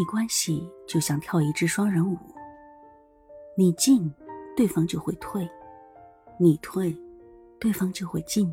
[0.00, 2.16] 密关系就像跳一支双人舞，
[3.54, 4.10] 你进，
[4.56, 5.46] 对方就会退；
[6.38, 6.96] 你退，
[7.58, 8.50] 对方就会进。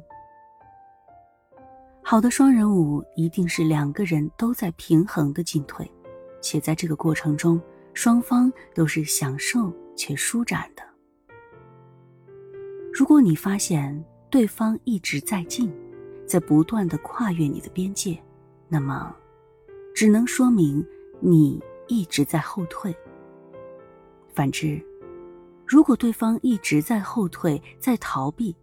[2.03, 5.89] 好的双人舞一定是两个人都在平衡的进退，
[6.41, 7.61] 且在这个过程中，
[7.93, 10.83] 双方都是享受且舒展的。
[12.93, 15.73] 如果你发现对方一直在进，
[16.27, 18.21] 在不断的跨越你的边界，
[18.67, 19.15] 那么，
[19.95, 20.85] 只能说明。
[21.19, 22.95] 你一直在后退。
[24.33, 24.79] 反之，
[25.65, 28.55] 如果对方一直在后退、在逃避，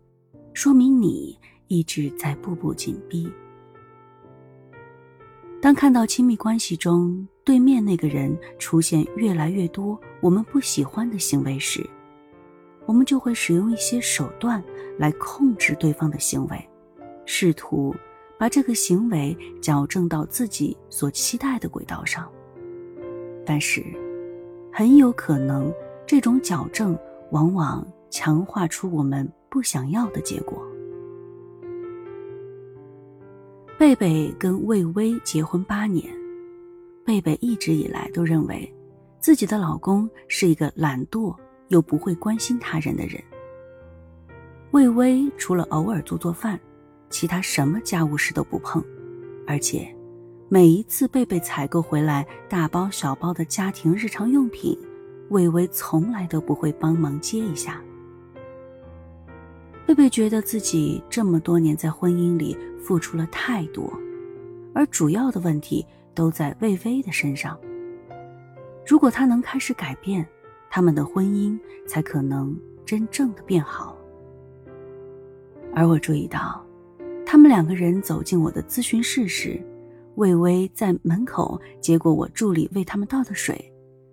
[0.53, 3.31] 说明你一直在步步紧逼。
[5.61, 11.85] 当看到亲密关系中对面那个人出现越来越多我们不喜欢的行为时，
[12.87, 14.63] 我们就会使用一些手段
[14.99, 16.69] 来控制对方的行为，
[17.25, 17.97] 试图
[18.39, 22.31] 把这个行为矫正到自己所期待的轨道上。
[23.47, 23.85] 但是，
[24.73, 25.73] 很有可能
[26.07, 26.99] 这种矫正
[27.31, 30.67] 往往强化出我们不想要的结果。
[33.79, 36.09] 贝贝跟魏巍结婚八年，
[37.05, 38.73] 贝贝一直以来都认为
[39.21, 41.37] 自己的老公是一个懒惰
[41.69, 43.23] 又不会关心他人的人。
[44.71, 46.59] 魏巍除了偶尔做做饭，
[47.11, 48.83] 其他什么家务事都不碰，
[49.47, 49.94] 而且。
[50.55, 54.79] 每一次贝贝采购回来大包小包的家庭日常用品，
[55.31, 57.83] 魏巍从来都不会帮忙接一下。
[59.85, 63.93] 贝贝觉得自己这么多年在婚姻里付出了太多，
[64.73, 67.59] 而主要的问题都在魏巍的身上。
[68.87, 70.25] 如果他能开始改变，
[70.71, 73.99] 他们的婚姻才可能真正的变好。
[75.75, 76.65] 而我注意到，
[77.27, 79.61] 他们两个人走进我的咨询室时。
[80.17, 83.73] 魏巍在门口接过我助理为他们倒的水，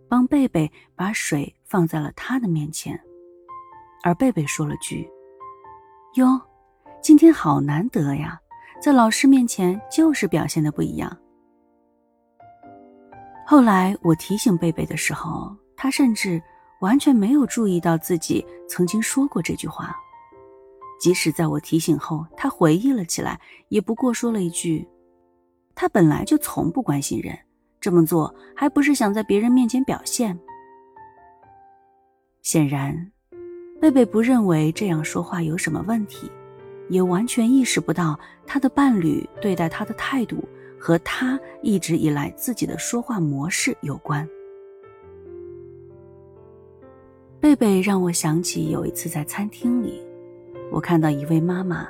[0.10, 3.00] 帮贝贝把水放在了他的面前，
[4.04, 5.08] 而贝贝说了句
[6.16, 6.42] ：“哟，
[7.02, 8.40] 今天好难得呀，
[8.82, 11.16] 在老师面前就是表现的不一样。”
[13.46, 16.42] 后来我提醒贝贝的时候，他甚至
[16.80, 19.96] 完全没有注意到自己曾经说过这句话，
[21.00, 24.88] 即使在我提醒后，他回忆了起来，也不过说了一句。
[25.74, 27.38] 他本来就从不关心人，
[27.80, 30.38] 这么做还不是想在别人面前表现？
[32.42, 33.12] 显然，
[33.80, 36.32] 贝贝不认为这样说话有什么问题，
[36.90, 40.44] 也完全意识不到他的伴侣对待他的态度
[40.80, 44.28] 和他一直以来自己的说话模式有关。
[47.40, 50.02] 贝贝让我想起有一次在餐厅里，
[50.72, 51.88] 我看到一位妈妈。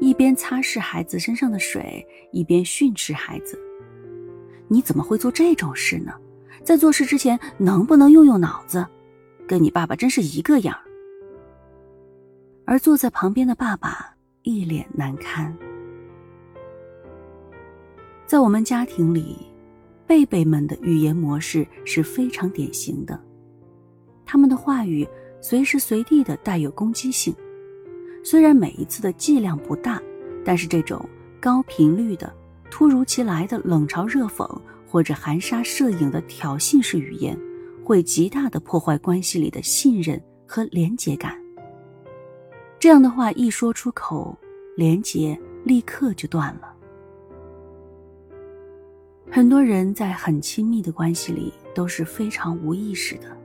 [0.00, 3.58] 一边擦拭孩子身上的水，一边训斥孩子
[4.66, 6.12] ：“你怎么会做这种事呢？
[6.64, 8.84] 在做事之前能不能用用脑子？
[9.46, 10.74] 跟你爸爸真是一个样。”
[12.64, 15.54] 而坐在旁边的爸爸一脸难堪。
[18.26, 19.36] 在我们家庭里，
[20.06, 23.20] 贝贝们的语言模式是非常典型的，
[24.24, 25.06] 他们的话语
[25.42, 27.34] 随时随地的带有攻击性。
[28.22, 30.00] 虽然每一次的剂量不大，
[30.44, 31.08] 但是这种
[31.40, 32.32] 高频率的、
[32.70, 34.46] 突如其来的冷嘲热讽
[34.86, 37.38] 或者含沙射影的挑衅式语言，
[37.82, 41.34] 会极大的破坏关系里的信任和连结感。
[42.78, 44.36] 这样的话一说出口，
[44.76, 46.74] 连结立刻就断了。
[49.30, 53.36] 很多人在很亲密的关系里都是非常无意识的，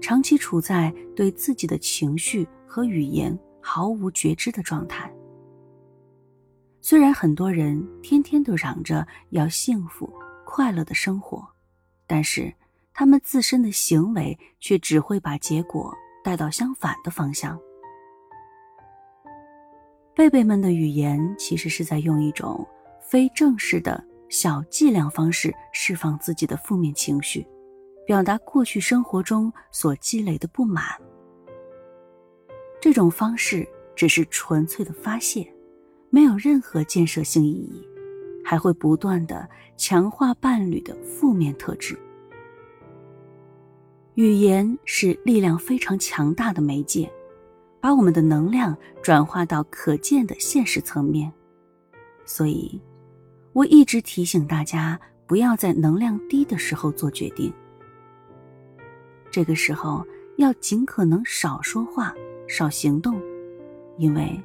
[0.00, 3.38] 长期处在对自己的情绪和语言。
[3.62, 5.10] 毫无觉知的状态。
[6.80, 10.12] 虽然很多人天天都嚷着要幸福
[10.44, 11.46] 快乐的生活，
[12.06, 12.52] 但是
[12.92, 17.58] 他们自身的行为却只会把结果带到相反的方向。
[20.14, 22.66] 贝贝们的语言其实是在用一种
[23.00, 27.46] 非正式的小剂量方式释放自己的负面情绪，
[28.04, 30.84] 表达过去生活中所积累的不满。
[32.82, 33.64] 这种方式
[33.94, 35.46] 只是纯粹的发泄，
[36.10, 37.80] 没有任何建设性意义，
[38.44, 41.96] 还会不断的强化伴侣的负面特质。
[44.14, 47.08] 语言是力量非常强大的媒介，
[47.80, 51.32] 把我们的能量转化到可见的现实层面。
[52.24, 52.80] 所以，
[53.52, 57.54] 我一直提醒大家，不要在能量低的时候做决定。
[59.30, 60.04] 这个时候
[60.36, 62.12] 要尽可能少说话。
[62.46, 63.20] 少行动，
[63.96, 64.40] 因为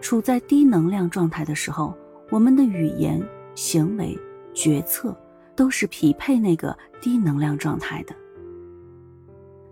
[0.00, 1.94] 处在低能量状态的时候，
[2.30, 3.20] 我们的语言、
[3.54, 4.16] 行为、
[4.52, 5.16] 决策
[5.56, 8.14] 都是匹配那个低能量状态的。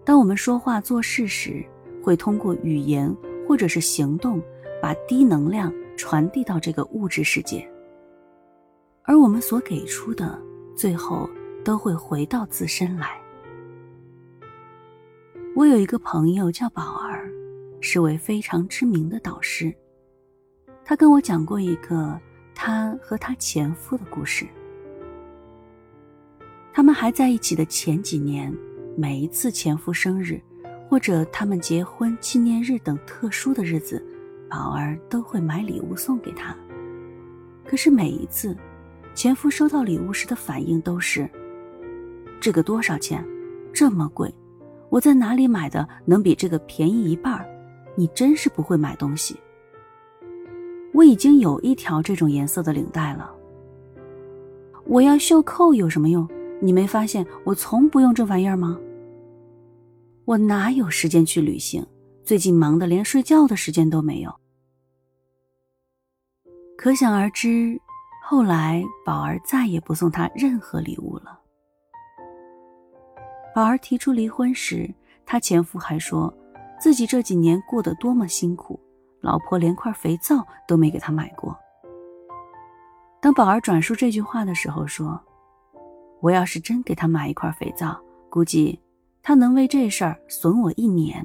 [0.04, 1.64] 当我们说话做事时，
[2.02, 3.14] 会通过语言
[3.46, 4.40] 或者是行动，
[4.80, 7.69] 把低能量传递到这个物质世界。
[9.02, 10.36] 而我们所给出的，
[10.76, 11.28] 最后
[11.64, 13.20] 都会回到自身来。
[15.54, 17.06] 我有一个朋友叫宝儿，
[17.88, 19.72] 是位非常知名的导师。
[20.84, 22.20] 他跟我讲过一个
[22.52, 24.44] 他和他前夫的故事。
[26.72, 28.52] 他们还在一起的前几年，
[28.96, 30.42] 每一次前夫生日，
[30.88, 34.04] 或者他们结婚纪念日等特殊的日子，
[34.50, 36.56] 宝儿都会买礼物送给他。
[37.64, 38.56] 可是每一次，
[39.14, 41.30] 前夫收到礼物时的反应都是
[42.42, 43.24] ：“这个多少钱？
[43.72, 44.34] 这么贵？
[44.88, 47.46] 我在哪里买的能比这个便宜一半？
[47.96, 49.37] 你真是不会买东西。
[50.94, 53.34] 我已经有一条这种颜色的领带了。
[54.84, 56.28] 我要袖扣有什么用？”
[56.58, 58.81] 你没发现我从不用这玩意儿吗？
[60.25, 61.87] 我哪有时间去旅行？
[62.25, 64.34] 最近忙得连睡觉的时间都没有。
[66.78, 67.78] 可想而知，
[68.25, 71.38] 后来宝儿再也不送他任何礼物了。
[73.54, 74.90] 宝儿提出离婚时，
[75.26, 76.32] 他前夫还说
[76.78, 78.78] 自己这几年过得多么辛苦，
[79.20, 81.56] 老婆连块肥皂都没给他买过。
[83.20, 85.20] 当宝儿转述这句话的时候，说。
[86.20, 87.94] 我要是真给他买一块肥皂，
[88.31, 88.81] 估计
[89.23, 91.25] 他能为这事儿损我一年。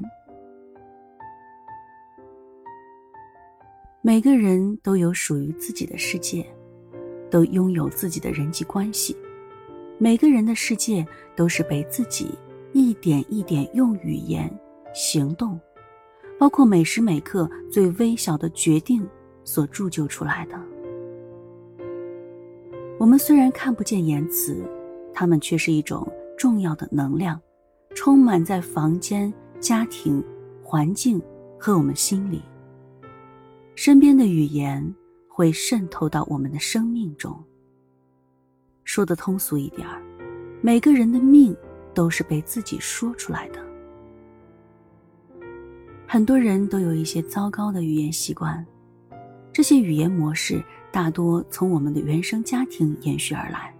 [4.01, 6.45] 每个人都有属于自己的世界，
[7.31, 9.15] 都拥有自己的人际关系。
[9.97, 11.07] 每个人的世界
[11.37, 12.37] 都是被自己
[12.73, 14.53] 一点一点用语言、
[14.93, 15.59] 行动，
[16.39, 19.07] 包括每时每刻最微小的决定
[19.43, 20.59] 所铸就出来的。
[22.99, 24.63] 我们虽然看不见言辞。
[25.13, 27.39] 它们却是一种重要的能量，
[27.93, 30.23] 充满在房间、家庭、
[30.63, 31.21] 环境
[31.59, 32.41] 和我们心里。
[33.75, 34.95] 身边的语言
[35.27, 37.37] 会渗透到我们的生命中。
[38.85, 40.01] 说的通俗一点儿，
[40.61, 41.53] 每个人的命
[41.93, 43.59] 都是被自己说出来的。
[46.13, 48.65] 很多人都有一些糟糕的语言习惯，
[49.53, 50.61] 这些语言模式
[50.91, 53.73] 大多从我们的原生家庭延续而来。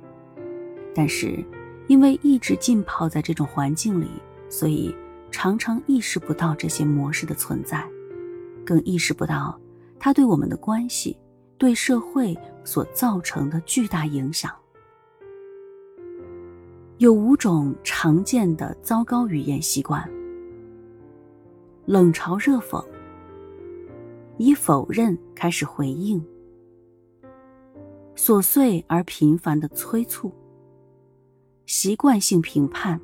[0.96, 1.44] 但是，
[1.88, 4.08] 因为一直浸泡在这种环境里，
[4.48, 4.96] 所以
[5.30, 7.86] 常常意识不到这些模式的存在，
[8.66, 9.60] 更意识不到
[10.00, 11.18] 它对我们的关系、
[11.58, 12.34] 对社会
[12.64, 14.50] 所造成的巨大影响。
[16.98, 20.10] 有五种常见的糟糕语言习惯：
[21.86, 22.84] 冷嘲热讽，
[24.38, 26.24] 以否认开始回应，
[28.16, 30.32] 琐碎而频繁的催促。
[31.66, 33.00] 习惯性评判，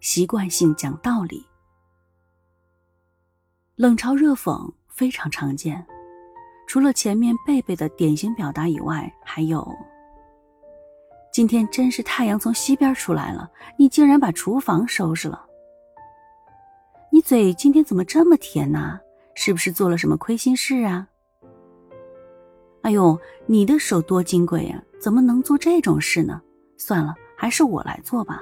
[0.00, 1.44] 习惯性讲道理，
[3.76, 5.84] 冷嘲热讽非常常见。
[6.66, 9.66] 除了前面贝贝的典型表达以外，还有：
[11.32, 15.47] 今天真是太阳从西边出来了，你竟然把厨房收拾了。
[17.18, 19.00] 你嘴今天怎么这么甜呢？
[19.34, 21.08] 是不是做了什么亏心事啊？
[22.82, 26.40] 哎呦，你的手多金贵呀，怎么能做这种事呢？
[26.76, 28.40] 算了，还是我来做吧。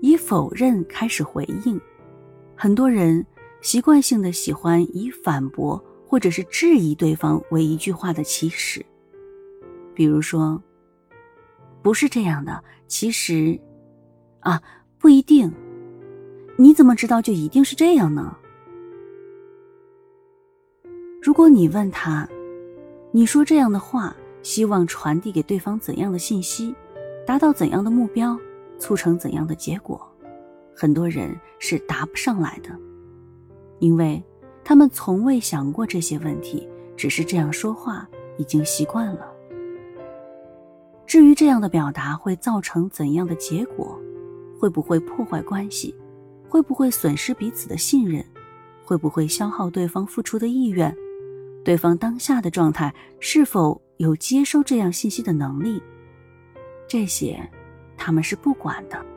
[0.00, 1.78] 以否认开始回应，
[2.56, 3.26] 很多人
[3.60, 5.76] 习惯性的喜欢以反驳
[6.08, 8.82] 或者是质疑对方为一句话的起始。
[9.92, 10.58] 比如说，
[11.82, 13.60] 不是这样的，其实，
[14.40, 14.58] 啊，
[14.98, 15.52] 不一定。
[16.62, 18.36] 你怎么知道就一定是这样呢？
[21.20, 22.28] 如果你问他，
[23.10, 24.14] 你说这样的话。
[24.44, 26.74] 希望传递给对方怎样的信息，
[27.24, 28.36] 达到怎样的目标，
[28.76, 30.04] 促成怎样的结果，
[30.74, 32.76] 很多人是答不上来的，
[33.78, 34.20] 因为
[34.64, 39.32] 他们从未想过这些问题，只是这样说话已经习惯了。
[41.06, 43.96] 至于这样的表达会造成怎样的结果，
[44.58, 45.94] 会不会破坏关系，
[46.52, 48.22] 会不会损失彼此的信任，
[48.84, 50.94] 会不会消耗对方付出的意愿，
[51.64, 53.80] 对方当下的状态是否？
[53.96, 55.82] 有接收这样信息的能力，
[56.86, 57.40] 这些
[57.96, 59.11] 他们是不管的。